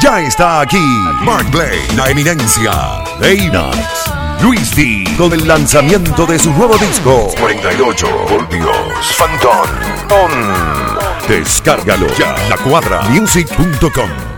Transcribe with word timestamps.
Ya 0.00 0.20
está 0.20 0.60
aquí 0.60 0.84
Mark 1.22 1.50
Blake, 1.50 1.86
la 1.96 2.10
eminencia, 2.10 2.72
Daynax, 3.20 3.78
Luis 4.42 4.74
D, 4.74 5.04
con 5.16 5.32
el 5.32 5.46
lanzamiento 5.46 6.26
de 6.26 6.38
su 6.38 6.52
nuevo 6.52 6.76
disco 6.76 7.30
48 7.40 8.06
voltios 8.28 9.16
Phantom. 9.18 10.30
Descárgalo 11.28 12.06
ya, 12.18 12.34
la 12.48 12.56
cuadra 12.58 13.02
music.com. 13.04 14.33